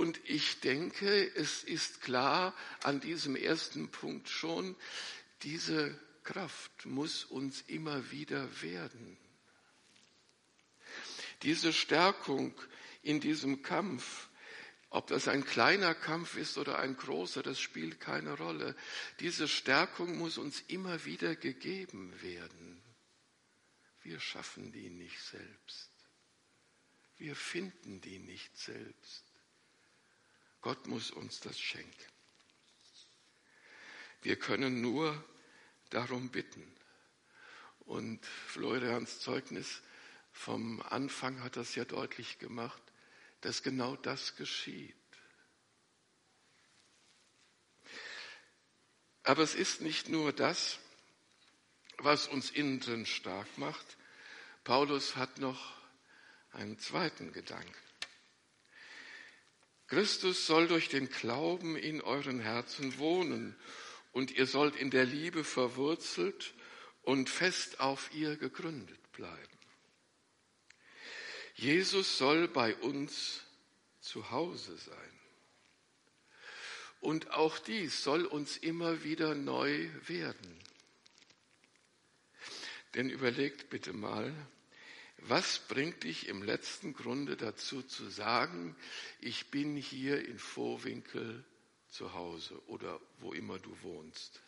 Und 0.00 0.18
ich 0.24 0.60
denke, 0.60 1.30
es 1.34 1.62
ist 1.62 2.00
klar 2.00 2.56
an 2.84 3.00
diesem 3.00 3.36
ersten 3.36 3.90
Punkt 3.90 4.30
schon, 4.30 4.74
diese 5.42 5.94
Kraft 6.22 6.86
muss 6.86 7.26
uns 7.26 7.60
immer 7.66 8.10
wieder 8.10 8.62
werden. 8.62 9.18
Diese 11.42 11.74
Stärkung 11.74 12.54
in 13.02 13.20
diesem 13.20 13.62
Kampf, 13.62 14.30
ob 14.88 15.08
das 15.08 15.28
ein 15.28 15.44
kleiner 15.44 15.94
Kampf 15.94 16.38
ist 16.38 16.56
oder 16.56 16.78
ein 16.78 16.96
großer, 16.96 17.42
das 17.42 17.60
spielt 17.60 18.00
keine 18.00 18.38
Rolle. 18.38 18.76
Diese 19.18 19.48
Stärkung 19.48 20.16
muss 20.16 20.38
uns 20.38 20.62
immer 20.68 21.04
wieder 21.04 21.36
gegeben 21.36 22.10
werden. 22.22 22.82
Wir 24.02 24.18
schaffen 24.18 24.72
die 24.72 24.88
nicht 24.88 25.20
selbst. 25.20 25.90
Wir 27.18 27.36
finden 27.36 28.00
die 28.00 28.18
nicht 28.18 28.56
selbst. 28.56 29.29
Gott 30.60 30.86
muss 30.86 31.10
uns 31.10 31.40
das 31.40 31.58
schenken. 31.58 32.10
Wir 34.22 34.36
können 34.36 34.80
nur 34.80 35.24
darum 35.88 36.28
bitten. 36.28 36.66
Und 37.80 38.24
Florians 38.24 39.20
Zeugnis 39.20 39.80
vom 40.32 40.82
Anfang 40.82 41.42
hat 41.42 41.56
das 41.56 41.74
ja 41.74 41.84
deutlich 41.84 42.38
gemacht, 42.38 42.82
dass 43.40 43.62
genau 43.62 43.96
das 43.96 44.36
geschieht. 44.36 44.94
Aber 49.22 49.42
es 49.42 49.54
ist 49.54 49.80
nicht 49.80 50.08
nur 50.08 50.32
das, 50.32 50.78
was 51.98 52.26
uns 52.26 52.50
innen 52.50 52.80
drin 52.80 53.06
stark 53.06 53.58
macht. 53.58 53.96
Paulus 54.64 55.16
hat 55.16 55.38
noch 55.38 55.74
einen 56.52 56.78
zweiten 56.78 57.32
Gedanken. 57.32 57.89
Christus 59.90 60.46
soll 60.46 60.68
durch 60.68 60.88
den 60.88 61.08
Glauben 61.10 61.74
in 61.74 62.00
euren 62.00 62.38
Herzen 62.38 62.96
wohnen 62.98 63.56
und 64.12 64.30
ihr 64.30 64.46
sollt 64.46 64.76
in 64.76 64.90
der 64.90 65.04
Liebe 65.04 65.42
verwurzelt 65.42 66.54
und 67.02 67.28
fest 67.28 67.80
auf 67.80 68.14
ihr 68.14 68.36
gegründet 68.36 69.00
bleiben. 69.10 69.58
Jesus 71.54 72.18
soll 72.18 72.46
bei 72.46 72.76
uns 72.76 73.42
zu 74.00 74.30
Hause 74.30 74.76
sein. 74.76 75.20
Und 77.00 77.32
auch 77.32 77.58
dies 77.58 78.04
soll 78.04 78.26
uns 78.26 78.58
immer 78.58 79.02
wieder 79.02 79.34
neu 79.34 79.88
werden. 80.06 80.60
Denn 82.94 83.10
überlegt 83.10 83.70
bitte 83.70 83.92
mal, 83.92 84.32
was 85.22 85.60
bringt 85.68 86.04
dich 86.04 86.28
im 86.28 86.42
letzten 86.42 86.94
Grunde 86.94 87.36
dazu 87.36 87.82
zu 87.82 88.08
sagen, 88.08 88.76
ich 89.20 89.50
bin 89.50 89.76
hier 89.76 90.26
in 90.26 90.38
Vorwinkel 90.38 91.44
zu 91.88 92.14
Hause 92.14 92.60
oder 92.66 93.00
wo 93.18 93.32
immer 93.32 93.58
du 93.58 93.76
wohnst? 93.82 94.40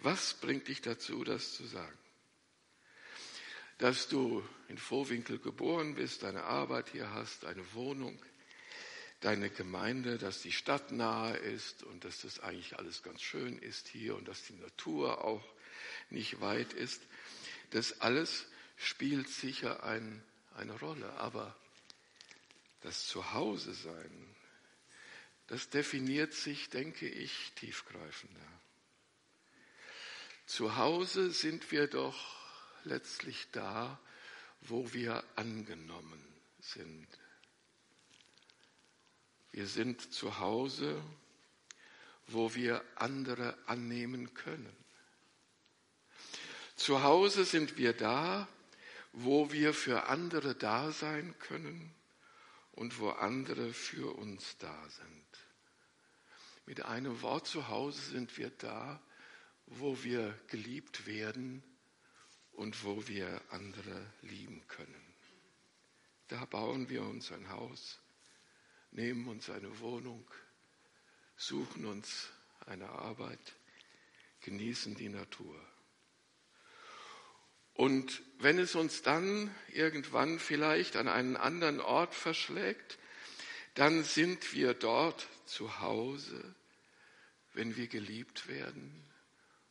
Was 0.00 0.34
bringt 0.34 0.68
dich 0.68 0.80
dazu, 0.80 1.24
das 1.24 1.54
zu 1.54 1.66
sagen? 1.66 1.98
Dass 3.78 4.08
du 4.08 4.46
in 4.68 4.78
Vorwinkel 4.78 5.38
geboren 5.38 5.94
bist, 5.94 6.22
deine 6.22 6.44
Arbeit 6.44 6.90
hier 6.90 7.10
hast, 7.12 7.44
eine 7.44 7.74
Wohnung, 7.74 8.22
deine 9.20 9.50
Gemeinde, 9.50 10.18
dass 10.18 10.42
die 10.42 10.52
Stadt 10.52 10.92
nahe 10.92 11.36
ist 11.36 11.82
und 11.82 12.04
dass 12.04 12.22
das 12.22 12.40
eigentlich 12.40 12.78
alles 12.78 13.02
ganz 13.02 13.20
schön 13.22 13.58
ist 13.58 13.88
hier 13.88 14.16
und 14.16 14.28
dass 14.28 14.42
die 14.44 14.54
Natur 14.54 15.24
auch 15.24 15.44
nicht 16.10 16.40
weit 16.40 16.72
ist. 16.72 17.02
Das 17.70 18.00
alles 18.00 18.46
spielt 18.80 19.28
sicher 19.28 19.84
ein, 19.84 20.22
eine 20.54 20.72
Rolle, 20.78 21.12
aber 21.14 21.54
das 22.80 23.06
Zuhause 23.06 23.74
sein, 23.74 24.34
das 25.48 25.68
definiert 25.68 26.32
sich, 26.32 26.70
denke 26.70 27.08
ich, 27.08 27.52
tiefgreifender. 27.56 28.40
Zu 30.46 30.76
Hause 30.76 31.30
sind 31.30 31.70
wir 31.70 31.88
doch 31.88 32.36
letztlich 32.84 33.48
da, 33.52 34.00
wo 34.62 34.92
wir 34.92 35.22
angenommen 35.36 36.24
sind. 36.60 37.06
Wir 39.52 39.66
sind 39.66 40.12
zu 40.12 40.38
Hause, 40.38 41.02
wo 42.28 42.54
wir 42.54 42.82
andere 42.94 43.58
annehmen 43.66 44.32
können. 44.34 44.76
Zu 46.76 47.02
Hause 47.02 47.44
sind 47.44 47.76
wir 47.76 47.92
da, 47.92 48.48
wo 49.12 49.50
wir 49.52 49.74
für 49.74 50.04
andere 50.08 50.54
da 50.54 50.92
sein 50.92 51.38
können 51.38 51.94
und 52.72 52.98
wo 52.98 53.10
andere 53.10 53.72
für 53.72 54.16
uns 54.16 54.56
da 54.58 54.88
sind. 54.88 55.26
Mit 56.66 56.84
einem 56.84 57.20
Wort 57.22 57.46
zu 57.46 57.68
Hause 57.68 58.00
sind 58.00 58.38
wir 58.38 58.50
da, 58.50 59.00
wo 59.66 60.02
wir 60.04 60.38
geliebt 60.48 61.06
werden 61.06 61.62
und 62.52 62.84
wo 62.84 63.08
wir 63.08 63.40
andere 63.50 64.12
lieben 64.22 64.66
können. 64.68 65.14
Da 66.28 66.44
bauen 66.44 66.88
wir 66.88 67.02
uns 67.02 67.32
ein 67.32 67.48
Haus 67.50 68.00
nehmen 68.92 69.28
uns 69.28 69.50
eine 69.50 69.78
Wohnung, 69.80 70.24
suchen 71.36 71.86
uns 71.86 72.30
eine 72.66 72.88
Arbeit, 72.88 73.56
genießen 74.40 74.94
die 74.94 75.08
Natur. 75.08 75.60
Und 77.74 78.22
wenn 78.38 78.58
es 78.58 78.74
uns 78.74 79.02
dann 79.02 79.54
irgendwann 79.72 80.38
vielleicht 80.38 80.96
an 80.96 81.08
einen 81.08 81.36
anderen 81.36 81.80
Ort 81.80 82.14
verschlägt, 82.14 82.98
dann 83.74 84.04
sind 84.04 84.52
wir 84.52 84.74
dort 84.74 85.28
zu 85.46 85.80
Hause, 85.80 86.54
wenn 87.54 87.76
wir 87.76 87.86
geliebt 87.86 88.48
werden 88.48 89.04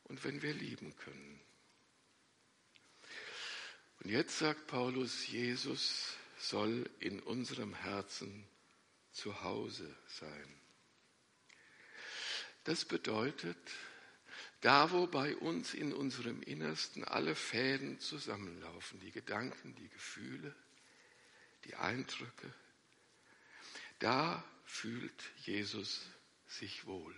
und 0.05 0.23
wenn 0.23 0.41
wir 0.41 0.53
lieben 0.53 0.95
können. 0.95 1.41
Und 4.01 4.09
jetzt 4.09 4.39
sagt 4.39 4.67
Paulus, 4.67 5.27
Jesus 5.27 6.15
soll 6.38 6.89
in 6.99 7.19
unserem 7.19 7.73
Herzen 7.73 8.47
zu 9.12 9.41
Hause 9.43 9.93
sein. 10.07 10.62
Das 12.63 12.85
bedeutet, 12.85 13.57
da 14.62 14.91
wo 14.91 15.08
bei 15.08 15.36
uns 15.38 15.74
in 15.74 15.93
unserem 15.93 16.41
Innersten 16.41 17.04
alle 17.04 17.36
Fäden 17.36 18.00
zusammenlaufen, 18.00 19.00
die 19.00 19.12
Gedanken, 19.12 19.76
die 19.76 19.89
Gefühle, 19.89 20.54
die 21.65 21.76
Eindrücke, 21.76 22.54
da 24.00 24.43
fühlt 24.65 25.32
Jesus 25.38 26.06
sich 26.48 26.86
wohl. 26.86 27.15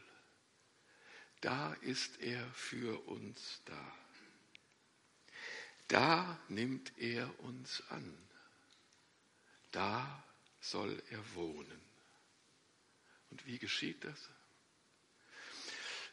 Da 1.42 1.74
ist 1.82 2.22
er 2.22 2.46
für 2.54 3.08
uns 3.08 3.62
da. 3.66 3.96
Da 5.88 6.40
nimmt 6.48 6.94
er 6.98 7.40
uns 7.42 7.84
an. 7.90 8.18
Da 9.72 10.24
soll 10.60 11.02
er 11.10 11.36
wohnen. 11.36 11.82
Und 13.32 13.46
wie 13.46 13.58
geschieht 13.58 14.04
das? 14.04 14.30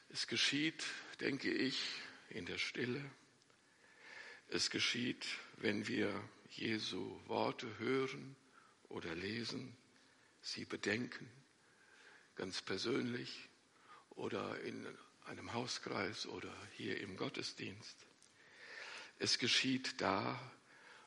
Es 0.09 0.27
geschieht, 0.27 0.85
denke 1.21 1.51
ich, 1.51 1.83
in 2.31 2.47
der 2.47 2.59
Stille. 2.59 3.03
Es 4.49 4.71
geschieht, 4.71 5.27
wenn 5.57 5.87
wir 5.89 6.13
Jesu 6.51 7.21
Worte 7.27 7.79
hören 7.79 8.37
oder 8.89 9.15
lesen, 9.15 9.77
sie 10.41 10.65
bedenken, 10.65 11.29
ganz 12.37 12.63
persönlich 12.63 13.49
oder 14.11 14.61
in 14.61 14.87
einem 15.27 15.53
Hauskreis 15.53 16.27
oder 16.27 16.55
hier 16.77 17.01
im 17.01 17.17
Gottesdienst. 17.17 17.97
Es 19.19 19.39
geschieht 19.39 20.01
da, 20.01 20.41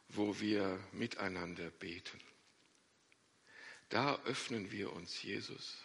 wo 0.10 0.39
wir 0.39 0.80
miteinander 0.91 1.71
beten. 1.71 2.19
Da 3.89 4.21
öffnen 4.24 4.71
wir 4.71 4.93
uns 4.93 5.21
Jesus. 5.21 5.78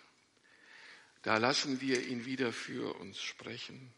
Da 1.22 1.38
lassen 1.38 1.80
wir 1.80 2.06
ihn 2.06 2.24
wieder 2.24 2.52
für 2.52 2.94
uns 3.00 3.20
sprechen. 3.20 3.92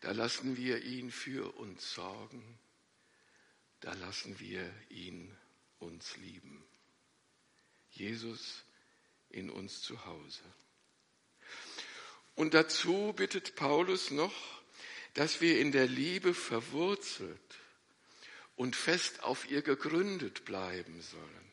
Da 0.00 0.12
lassen 0.12 0.56
wir 0.56 0.82
ihn 0.84 1.10
für 1.10 1.56
uns 1.56 1.94
sorgen. 1.94 2.58
Da 3.80 3.92
lassen 3.94 4.38
wir 4.38 4.72
ihn 4.90 5.36
uns 5.78 6.16
lieben. 6.16 6.64
Jesus 7.90 8.64
in 9.30 9.50
uns 9.50 9.82
zu 9.82 10.04
Hause. 10.04 10.42
Und 12.34 12.54
dazu 12.54 13.12
bittet 13.14 13.56
Paulus 13.56 14.10
noch, 14.10 14.34
dass 15.14 15.40
wir 15.40 15.60
in 15.60 15.72
der 15.72 15.86
Liebe 15.86 16.34
verwurzelt 16.34 17.40
und 18.54 18.76
fest 18.76 19.22
auf 19.22 19.50
ihr 19.50 19.62
gegründet 19.62 20.44
bleiben 20.44 21.00
sollen. 21.02 21.52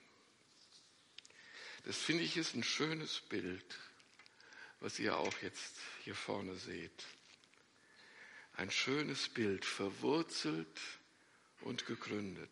Das 1.85 1.97
finde 1.97 2.23
ich 2.23 2.37
ist 2.37 2.55
ein 2.55 2.63
schönes 2.63 3.21
Bild, 3.21 3.79
was 4.79 4.99
ihr 4.99 5.17
auch 5.17 5.37
jetzt 5.41 5.75
hier 6.03 6.15
vorne 6.15 6.55
seht. 6.55 7.03
Ein 8.57 8.71
schönes 8.71 9.27
Bild, 9.27 9.65
verwurzelt 9.65 10.79
und 11.61 11.85
gegründet. 11.85 12.49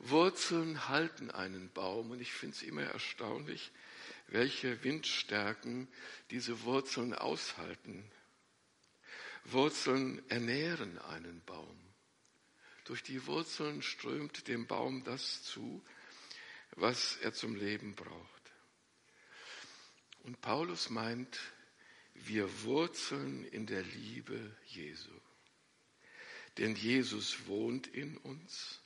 Wurzeln 0.00 0.88
halten 0.88 1.30
einen 1.30 1.70
Baum 1.72 2.10
und 2.10 2.20
ich 2.20 2.32
finde 2.32 2.56
es 2.56 2.62
immer 2.62 2.82
erstaunlich, 2.82 3.70
welche 4.28 4.82
Windstärken 4.82 5.86
diese 6.30 6.62
Wurzeln 6.62 7.14
aushalten. 7.14 8.10
Wurzeln 9.44 10.22
ernähren 10.28 10.98
einen 10.98 11.42
Baum. 11.44 11.78
Durch 12.84 13.02
die 13.04 13.26
Wurzeln 13.26 13.82
strömt 13.82 14.48
dem 14.48 14.66
Baum 14.66 15.04
das 15.04 15.44
zu, 15.44 15.84
was 16.72 17.16
er 17.18 17.32
zum 17.32 17.54
Leben 17.54 17.94
braucht. 17.94 18.52
Und 20.24 20.40
Paulus 20.40 20.90
meint, 20.90 21.38
wir 22.26 22.62
wurzeln 22.64 23.44
in 23.44 23.66
der 23.66 23.82
Liebe 23.82 24.56
Jesu. 24.66 25.10
Denn 26.58 26.74
Jesus 26.74 27.46
wohnt 27.46 27.86
in 27.86 28.16
uns 28.18 28.80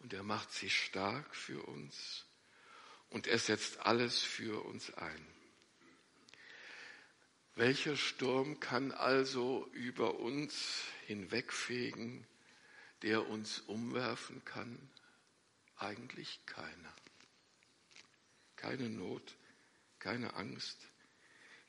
und 0.00 0.12
er 0.12 0.22
macht 0.22 0.52
sich 0.52 0.76
stark 0.76 1.34
für 1.34 1.62
uns 1.66 2.24
und 3.10 3.26
er 3.26 3.38
setzt 3.38 3.80
alles 3.80 4.22
für 4.22 4.64
uns 4.64 4.92
ein. 4.94 5.26
Welcher 7.54 7.96
Sturm 7.96 8.60
kann 8.60 8.92
also 8.92 9.68
über 9.72 10.20
uns 10.20 10.84
hinwegfegen, 11.06 12.24
der 13.02 13.28
uns 13.28 13.58
umwerfen 13.60 14.44
kann? 14.44 14.78
Eigentlich 15.76 16.40
keiner. 16.46 16.94
Keine 18.54 18.88
Not, 18.88 19.36
keine 19.98 20.34
Angst, 20.34 20.87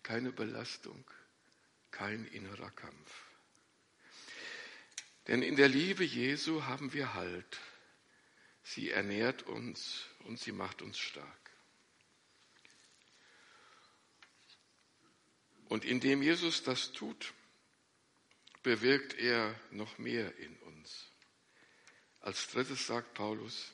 keine 0.09 0.31
Belastung, 0.31 1.05
kein 1.91 2.25
innerer 2.25 2.71
Kampf. 2.71 3.13
Denn 5.27 5.43
in 5.43 5.55
der 5.55 5.67
Liebe 5.67 6.03
Jesu 6.03 6.63
haben 6.63 6.93
wir 6.93 7.13
Halt. 7.13 7.59
Sie 8.63 8.89
ernährt 8.89 9.43
uns 9.43 10.07
und 10.21 10.39
sie 10.39 10.51
macht 10.51 10.81
uns 10.81 10.97
stark. 10.97 11.51
Und 15.65 15.85
indem 15.85 16.23
Jesus 16.23 16.63
das 16.63 16.91
tut, 16.91 17.35
bewirkt 18.63 19.13
er 19.13 19.53
noch 19.69 19.99
mehr 19.99 20.35
in 20.39 20.57
uns. 20.61 21.05
Als 22.19 22.47
drittes 22.47 22.87
sagt 22.87 23.13
Paulus, 23.13 23.71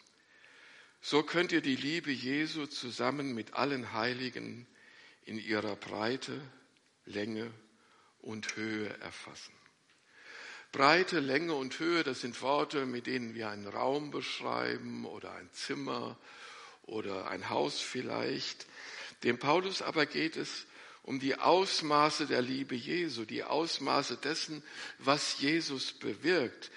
so 0.99 1.23
könnt 1.23 1.53
ihr 1.53 1.61
die 1.61 1.77
Liebe 1.77 2.11
Jesu 2.11 2.65
zusammen 2.65 3.33
mit 3.33 3.53
allen 3.53 3.93
Heiligen 3.93 4.67
in 5.25 5.39
ihrer 5.39 5.75
Breite, 5.75 6.39
Länge 7.05 7.51
und 8.19 8.55
Höhe 8.55 8.89
erfassen. 9.01 9.53
Breite, 10.71 11.19
Länge 11.19 11.55
und 11.55 11.79
Höhe, 11.79 12.03
das 12.03 12.21
sind 12.21 12.41
Worte, 12.41 12.85
mit 12.85 13.07
denen 13.07 13.33
wir 13.33 13.49
einen 13.49 13.67
Raum 13.67 14.11
beschreiben 14.11 15.05
oder 15.05 15.33
ein 15.33 15.49
Zimmer 15.53 16.17
oder 16.83 17.29
ein 17.29 17.49
Haus 17.49 17.79
vielleicht. 17.79 18.67
Dem 19.23 19.39
Paulus 19.39 19.81
aber 19.81 20.05
geht 20.05 20.35
es 20.35 20.65
um 21.03 21.19
die 21.19 21.35
Ausmaße 21.35 22.25
der 22.25 22.41
Liebe 22.41 22.75
Jesu, 22.75 23.25
die 23.25 23.43
Ausmaße 23.43 24.17
dessen, 24.17 24.63
was 24.99 25.39
Jesus 25.39 25.93
bewirkt. 25.93 26.71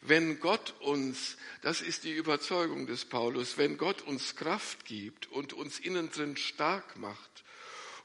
Wenn 0.00 0.40
Gott 0.40 0.74
uns, 0.80 1.36
das 1.62 1.80
ist 1.80 2.04
die 2.04 2.12
Überzeugung 2.12 2.86
des 2.86 3.04
Paulus, 3.04 3.58
wenn 3.58 3.78
Gott 3.78 4.02
uns 4.02 4.36
Kraft 4.36 4.84
gibt 4.84 5.30
und 5.32 5.52
uns 5.52 5.78
innen 5.78 6.10
drin 6.10 6.36
stark 6.36 6.96
macht 6.96 7.33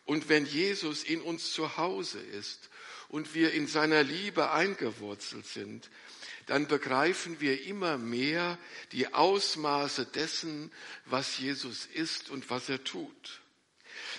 und 0.09 0.27
wenn 0.27 0.47
Jesus 0.47 1.03
in 1.03 1.21
uns 1.21 1.53
zu 1.53 1.77
Hause 1.77 2.19
ist 2.19 2.71
und 3.09 3.35
wir 3.35 3.53
in 3.53 3.67
seiner 3.67 4.01
Liebe 4.01 4.49
eingewurzelt 4.49 5.45
sind, 5.45 5.87
dann 6.47 6.65
begreifen 6.65 7.39
wir 7.41 7.61
immer 7.65 7.99
mehr 7.99 8.57
die 8.91 9.13
Ausmaße 9.13 10.07
dessen, 10.07 10.71
was 11.05 11.37
Jesus 11.37 11.85
ist 11.85 12.31
und 12.31 12.49
was 12.49 12.69
er 12.69 12.83
tut. 12.83 13.41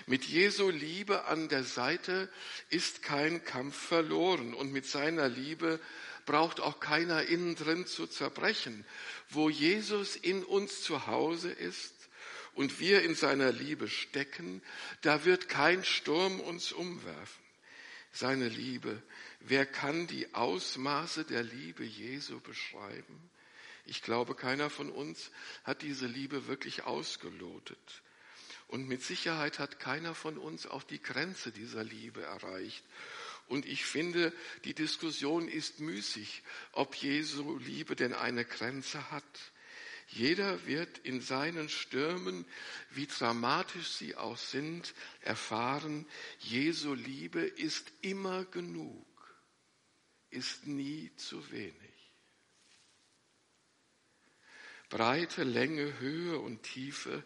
Mit 0.07 0.22
Jesu 0.26 0.70
Liebe 0.70 1.24
an 1.24 1.48
der 1.48 1.64
Seite 1.64 2.31
ist 2.68 3.03
kein 3.03 3.42
Kampf 3.42 3.76
verloren 3.76 4.55
und 4.55 4.70
mit 4.70 4.87
seiner 4.87 5.29
Liebe 5.29 5.81
braucht 6.24 6.61
auch 6.61 6.79
keiner 6.79 7.24
innen 7.24 7.57
drin 7.57 7.85
zu 7.85 8.07
zerbrechen. 8.07 8.87
Wo 9.29 9.50
Jesus 9.50 10.14
in 10.14 10.44
uns 10.44 10.83
zu 10.83 11.09
Hause 11.09 11.50
ist 11.50 12.00
und 12.55 12.81
wir 12.81 13.03
in 13.03 13.15
seiner 13.15 13.53
Liebe 13.53 13.89
stecken, 13.89 14.63
da 15.03 15.25
wird 15.25 15.49
kein 15.49 15.85
Sturm 15.85 16.41
uns 16.41 16.73
umwerfen. 16.73 17.45
Seine 18.13 18.49
Liebe, 18.49 19.03
wer 19.41 19.67
kann 19.67 20.07
die 20.07 20.35
Ausmaße 20.35 21.25
der 21.25 21.43
Liebe 21.43 21.85
Jesu 21.85 22.41
beschreiben? 22.41 23.31
Ich 23.85 24.03
glaube, 24.03 24.35
keiner 24.35 24.69
von 24.69 24.91
uns 24.91 25.31
hat 25.65 25.83
diese 25.83 26.07
Liebe 26.07 26.47
wirklich 26.47 26.85
ausgelotet. 26.85 28.03
Und 28.69 28.87
mit 28.87 29.03
Sicherheit 29.03 29.59
hat 29.59 29.81
keiner 29.81 30.15
von 30.15 30.39
uns 30.39 30.67
auch 30.67 30.85
die 30.85 31.03
Grenze 31.03 31.51
dieser 31.51 31.83
Liebe 31.83 32.23
erreicht. 32.23 32.85
Und 33.49 33.67
ich 33.67 33.85
finde, 33.85 34.33
die 34.65 34.75
Diskussion 34.75 35.49
ist 35.49 35.81
müßig, 35.81 36.43
ob 36.73 36.95
Jesu 36.95 37.59
Liebe 37.59 37.97
denn 37.97 38.15
eine 38.15 38.45
Grenze 38.45 39.11
hat. 39.11 39.25
Jeder 40.12 40.66
wird 40.66 40.99
in 40.99 41.20
seinen 41.20 41.68
Stürmen, 41.68 42.44
wie 42.90 43.07
dramatisch 43.07 43.88
sie 43.88 44.16
auch 44.16 44.37
sind, 44.37 44.94
erfahren, 45.20 46.07
Jesu 46.40 46.94
Liebe 46.94 47.40
ist 47.40 47.92
immer 48.01 48.44
genug, 48.44 49.07
ist 50.31 50.66
nie 50.66 51.14
zu 51.16 51.51
wenig. 51.51 51.75
Breite, 54.88 55.44
Länge, 55.44 56.01
Höhe 56.01 56.38
und 56.38 56.64
Tiefe 56.64 57.23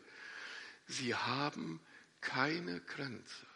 Sie 0.87 1.15
haben 1.15 1.81
keine 2.21 2.81
Grenze. 2.81 3.47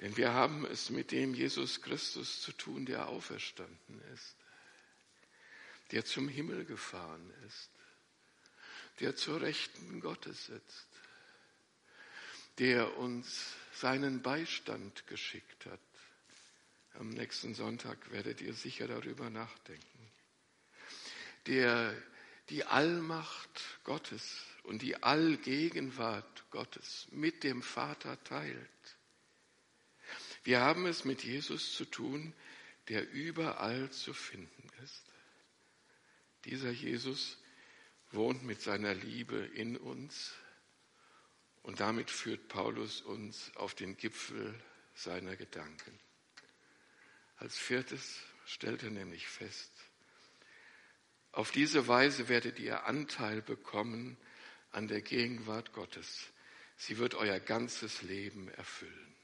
Denn 0.00 0.16
wir 0.16 0.32
haben 0.32 0.66
es 0.66 0.90
mit 0.90 1.12
dem 1.12 1.34
Jesus 1.34 1.80
Christus 1.80 2.42
zu 2.42 2.52
tun, 2.52 2.84
der 2.84 3.08
auferstanden 3.08 4.00
ist, 4.12 4.36
der 5.94 6.04
zum 6.04 6.28
Himmel 6.28 6.64
gefahren 6.64 7.32
ist, 7.46 7.70
der 8.98 9.14
zur 9.14 9.40
Rechten 9.40 10.00
Gottes 10.00 10.46
sitzt, 10.46 10.88
der 12.58 12.98
uns 12.98 13.52
seinen 13.74 14.20
Beistand 14.20 15.06
geschickt 15.06 15.66
hat. 15.66 15.78
Am 16.94 17.10
nächsten 17.10 17.54
Sonntag 17.54 18.10
werdet 18.10 18.40
ihr 18.40 18.54
sicher 18.54 18.88
darüber 18.88 19.30
nachdenken. 19.30 20.10
Der 21.46 21.96
die 22.48 22.64
Allmacht 22.64 23.62
Gottes 23.84 24.42
und 24.64 24.82
die 24.82 25.00
Allgegenwart 25.00 26.50
Gottes 26.50 27.06
mit 27.12 27.44
dem 27.44 27.62
Vater 27.62 28.22
teilt. 28.24 28.96
Wir 30.42 30.60
haben 30.60 30.86
es 30.86 31.04
mit 31.04 31.22
Jesus 31.22 31.72
zu 31.74 31.84
tun, 31.84 32.34
der 32.88 33.08
überall 33.12 33.90
zu 33.92 34.12
finden 34.12 34.68
ist. 34.82 35.03
Dieser 36.44 36.70
Jesus 36.70 37.38
wohnt 38.10 38.42
mit 38.44 38.60
seiner 38.60 38.94
Liebe 38.94 39.36
in 39.54 39.76
uns 39.76 40.34
und 41.62 41.80
damit 41.80 42.10
führt 42.10 42.48
Paulus 42.48 43.00
uns 43.00 43.50
auf 43.56 43.74
den 43.74 43.96
Gipfel 43.96 44.54
seiner 44.94 45.36
Gedanken. 45.36 45.98
Als 47.36 47.56
viertes 47.56 48.20
stellt 48.46 48.82
er 48.82 48.90
nämlich 48.90 49.26
fest, 49.26 49.72
auf 51.32 51.50
diese 51.50 51.88
Weise 51.88 52.28
werdet 52.28 52.60
ihr 52.60 52.84
Anteil 52.84 53.42
bekommen 53.42 54.16
an 54.70 54.86
der 54.86 55.00
Gegenwart 55.00 55.72
Gottes. 55.72 56.28
Sie 56.76 56.98
wird 56.98 57.16
euer 57.16 57.40
ganzes 57.40 58.02
Leben 58.02 58.48
erfüllen. 58.50 59.16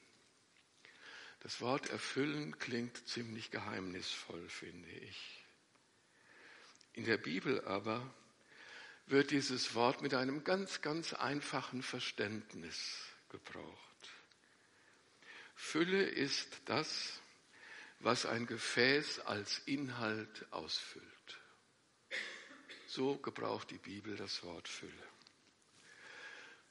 Das 1.39 1.61
Wort 1.61 1.89
erfüllen 1.91 2.59
klingt 2.59 3.07
ziemlich 3.07 3.53
geheimnisvoll, 3.53 4.49
finde 4.49 4.91
ich. 4.91 5.40
In 6.95 7.05
der 7.05 7.19
Bibel 7.19 7.65
aber 7.67 8.13
wird 9.07 9.31
dieses 9.31 9.75
Wort 9.75 10.03
mit 10.03 10.15
einem 10.15 10.45
ganz, 10.45 10.83
ganz 10.83 11.13
einfachen 11.13 11.83
Verständnis 11.83 13.05
gebraucht. 13.29 13.91
Fülle 15.55 16.03
ist 16.03 16.63
das, 16.65 17.21
was 18.01 18.25
ein 18.25 18.47
Gefäß 18.47 19.21
als 19.21 19.59
Inhalt 19.67 20.47
ausfüllt. 20.51 21.05
So 22.87 23.17
gebraucht 23.19 23.71
die 23.71 23.79
Bibel 23.79 24.17
das 24.17 24.43
Wort 24.43 24.69
Fülle. 24.69 24.93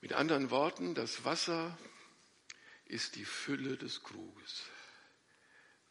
Mit 0.02 0.14
anderen 0.14 0.50
Worten, 0.50 0.96
das 0.96 1.24
Wasser 1.24 1.78
ist 2.86 3.16
die 3.16 3.26
Fülle 3.26 3.78
des 3.78 4.02
Kruges, 4.02 4.64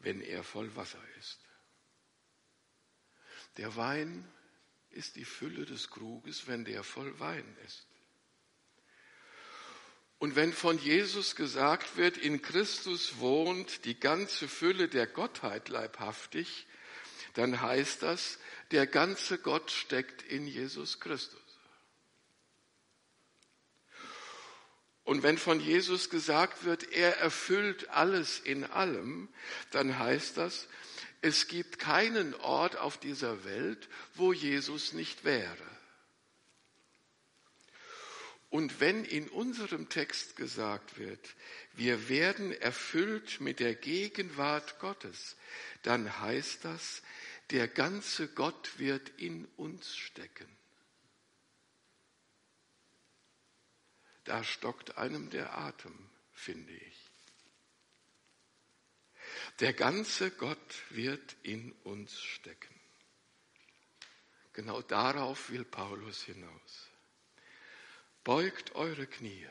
wenn 0.01 0.21
er 0.21 0.43
voll 0.43 0.75
Wasser 0.77 1.03
ist. 1.19 1.48
Der 3.59 3.77
Wein 3.77 4.27
ist 4.91 5.17
die 5.17 5.25
Fülle 5.25 5.67
des 5.67 5.91
Kruges, 5.91 6.47
wenn 6.47 6.65
der 6.65 6.83
voll 6.83 7.19
Wein 7.21 7.57
ist. 7.67 7.87
Und 10.19 10.35
wenn 10.35 10.53
von 10.53 10.79
Jesus 10.79 11.37
gesagt 11.37 11.97
wird, 11.97 12.17
in 12.17 12.43
Christus 12.43 13.19
wohnt 13.19 13.85
die 13.85 13.99
ganze 13.99 14.49
Fülle 14.49 14.89
der 14.89 15.07
Gottheit 15.07 15.69
leibhaftig, 15.69 16.67
dann 17.35 17.61
heißt 17.61 18.03
das, 18.03 18.39
der 18.73 18.87
ganze 18.87 19.39
Gott 19.39 19.71
steckt 19.71 20.23
in 20.23 20.47
Jesus 20.47 20.99
Christus. 20.99 21.41
Und 25.05 25.23
wenn 25.23 25.39
von 25.39 25.61
Jesus 25.61 26.11
gesagt 26.11 26.65
wird, 26.65 26.93
er 26.93 27.17
erfüllt 27.19 27.89
alles 27.89 28.41
in 28.41 28.65
allem, 28.65 29.29
dann 29.71 29.99
heißt 29.99 30.37
das, 30.37 30.69
es 31.21 31.49
gibt 31.49 31.79
keinen 31.79 32.35
Ort 32.35 32.77
auf 32.77 32.99
dieser 32.99 33.45
Welt, 33.45 33.89
wo 34.15 34.33
Jesus 34.33 34.93
nicht 34.93 35.25
wäre. 35.25 35.79
Und 38.51 38.81
wenn 38.81 39.05
in 39.05 39.29
unserem 39.29 39.89
Text 39.89 40.37
gesagt 40.37 40.99
wird, 40.99 41.35
wir 41.75 42.09
werden 42.09 42.53
erfüllt 42.53 43.41
mit 43.41 43.61
der 43.61 43.75
Gegenwart 43.75 44.79
Gottes, 44.79 45.37
dann 45.83 46.21
heißt 46.21 46.65
das, 46.65 47.03
der 47.51 47.69
ganze 47.69 48.29
Gott 48.29 48.79
wird 48.79 49.11
in 49.19 49.45
uns 49.57 49.97
stecken. 49.97 50.49
Da 54.25 54.45
stockt 54.45 54.97
einem 54.99 55.31
der 55.31 55.57
Atem, 55.57 56.11
finde 56.33 56.73
ich. 56.73 57.08
Der 59.61 59.73
ganze 59.73 60.31
Gott 60.31 60.83
wird 60.91 61.37
in 61.43 61.73
uns 61.83 62.21
stecken. 62.21 62.79
Genau 64.53 64.83
darauf 64.83 65.51
will 65.51 65.65
Paulus 65.65 66.23
hinaus. 66.23 66.89
Beugt 68.23 68.75
eure 68.77 69.07
Knie, 69.07 69.49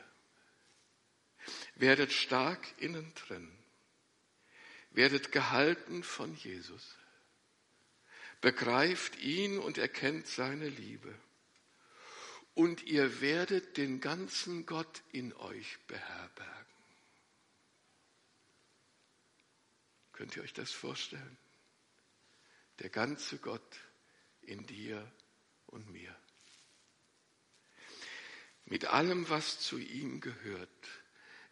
werdet 1.74 2.12
stark 2.12 2.60
innen 2.78 3.12
drin, 3.14 3.50
werdet 4.90 5.32
gehalten 5.32 6.02
von 6.02 6.34
Jesus, 6.36 6.96
begreift 8.40 9.18
ihn 9.18 9.58
und 9.58 9.76
erkennt 9.76 10.26
seine 10.26 10.68
Liebe 10.68 11.14
und 12.54 12.82
ihr 12.84 13.20
werdet 13.20 13.76
den 13.76 14.00
ganzen 14.00 14.64
Gott 14.64 15.02
in 15.12 15.32
euch 15.34 15.78
beherbergen. 15.86 16.67
Könnt 20.18 20.34
ihr 20.34 20.42
euch 20.42 20.52
das 20.52 20.72
vorstellen? 20.72 21.38
Der 22.80 22.90
ganze 22.90 23.38
Gott 23.38 23.78
in 24.42 24.66
dir 24.66 25.08
und 25.66 25.88
mir. 25.92 26.12
Mit 28.64 28.86
allem, 28.86 29.28
was 29.28 29.60
zu 29.60 29.78
ihm 29.78 30.20
gehört, 30.20 30.88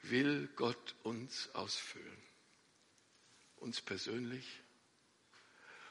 will 0.03 0.49
Gott 0.57 0.97
uns 1.05 1.49
ausfüllen. 1.55 2.19
Uns 3.55 3.81
persönlich 3.81 4.45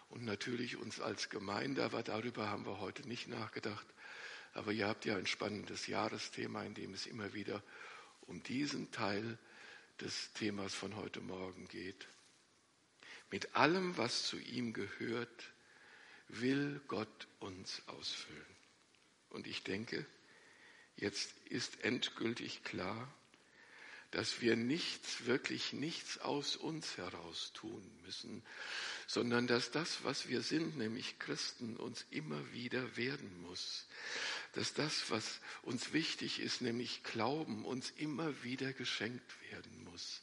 und 0.10 0.26
natürlich 0.26 0.76
uns 0.76 1.00
als 1.00 1.30
Gemeinde, 1.30 1.82
aber 1.86 2.04
darüber 2.04 2.50
haben 2.50 2.66
wir 2.66 2.82
heute 2.82 3.08
nicht 3.08 3.30
nachgedacht. 3.30 3.88
Aber 4.54 4.74
ihr 4.74 4.90
habt 4.90 5.06
ja 5.06 5.16
ein 5.16 5.28
spannendes 5.28 5.88
Jahresthema, 5.88 6.66
in 6.66 6.74
dem 6.74 6.94
es 6.94 7.06
immer 7.06 7.34
wieder 7.34 7.64
um 8.20 8.44
diesen 8.44 8.92
Teil 8.92 9.38
des 10.02 10.34
Themas 10.34 10.74
von 10.74 10.98
heute 10.98 11.22
Morgen 11.22 11.70
geht. 11.70 12.10
Mit 13.32 13.56
allem, 13.56 13.98
was 13.98 14.28
zu 14.28 14.38
ihm 14.38 14.74
gehört, 14.74 15.54
will 16.28 16.82
Gott 16.88 17.28
uns 17.40 17.82
ausfüllen. 17.88 18.46
Und 19.30 19.48
ich 19.48 19.64
denke, 19.64 20.06
jetzt 20.96 21.34
ist 21.46 21.84
endgültig 21.84 22.64
klar, 22.64 23.14
dass 24.12 24.40
wir 24.40 24.56
nichts, 24.56 25.26
wirklich 25.26 25.74
nichts 25.74 26.20
aus 26.20 26.56
uns 26.56 26.96
heraus 26.96 27.52
tun 27.54 27.84
müssen, 28.06 28.44
sondern 29.08 29.46
dass 29.46 29.72
das, 29.72 30.06
was 30.06 30.30
wir 30.30 30.42
sind, 30.42 30.78
nämlich 30.78 31.20
Christen, 31.20 31.76
uns 31.76 32.06
immer 32.12 32.54
wieder 32.54 32.96
werden 32.96 33.42
muss. 33.42 33.86
Dass 34.54 34.74
das, 34.74 35.12
was 35.12 35.42
uns 35.64 35.92
wichtig 35.92 36.40
ist, 36.40 36.62
nämlich 36.62 37.04
Glauben, 37.04 37.66
uns 37.66 37.92
immer 37.98 38.42
wieder 38.44 38.72
geschenkt 38.72 39.30
werden 39.52 39.84
muss. 39.84 40.22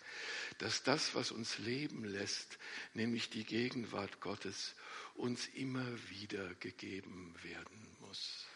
Dass 0.63 0.83
das, 0.83 1.15
was 1.15 1.33
uns 1.33 1.59
leben 1.59 2.05
lässt, 2.05 2.59
nämlich 2.95 3.31
die 3.31 3.45
Gegenwart 3.45 4.21
Gottes, 4.21 4.75
uns 5.15 5.49
immer 5.49 5.87
wieder 6.09 6.55
gegeben 6.55 7.35
werden 7.43 7.97
muss 8.01 8.47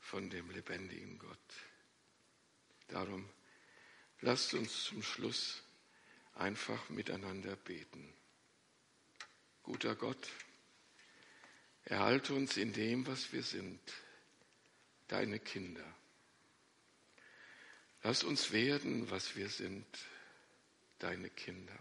von 0.00 0.30
dem 0.30 0.50
lebendigen 0.50 1.18
Gott. 1.18 1.38
Darum 2.88 3.28
Lasst 4.24 4.54
uns 4.54 4.84
zum 4.84 5.02
Schluss 5.02 5.64
einfach 6.34 6.88
miteinander 6.90 7.56
beten. 7.56 8.14
Guter 9.64 9.96
Gott, 9.96 10.28
erhalte 11.84 12.32
uns 12.32 12.56
in 12.56 12.72
dem, 12.72 13.04
was 13.08 13.32
wir 13.32 13.42
sind, 13.42 13.80
deine 15.08 15.40
Kinder. 15.40 15.84
Lass 18.04 18.22
uns 18.22 18.52
werden, 18.52 19.10
was 19.10 19.34
wir 19.34 19.48
sind, 19.48 19.86
deine 21.02 21.30
Kinder. 21.30 21.78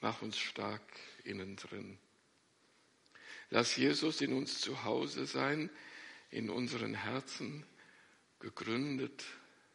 Mach 0.00 0.22
uns 0.22 0.38
stark 0.38 0.82
innen 1.24 1.56
drin. 1.56 1.98
Lass 3.50 3.76
Jesus 3.76 4.20
in 4.20 4.32
uns 4.32 4.60
zu 4.60 4.84
Hause 4.84 5.26
sein, 5.26 5.70
in 6.30 6.50
unseren 6.50 6.94
Herzen, 6.94 7.64
gegründet 8.40 9.24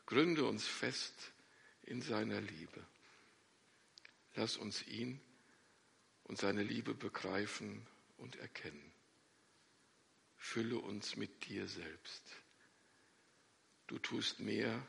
Gründe 0.08 0.46
uns 0.46 0.66
fest 0.66 1.34
in 1.84 2.02
seiner 2.02 2.40
Liebe. 2.40 2.86
Lass 4.36 4.56
uns 4.56 4.88
ihn 4.88 5.20
und 6.24 6.38
seine 6.38 6.64
Liebe 6.64 6.94
begreifen 6.94 7.86
und 8.16 8.38
erkennen. 8.38 8.94
Fülle 10.38 10.80
uns 10.80 11.18
mit 11.18 11.50
dir 11.50 11.68
selbst. 11.68 12.24
Du 13.88 14.00
tust 14.00 14.40
mehr, 14.40 14.82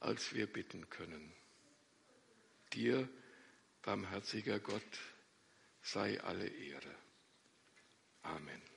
als 0.00 0.34
wir 0.34 0.46
bitten 0.48 0.90
können. 0.90 1.32
Dir, 2.72 3.08
barmherziger 3.82 4.60
Gott, 4.60 4.98
sei 5.82 6.20
alle 6.20 6.46
Ehre. 6.48 6.94
Amen. 8.22 8.67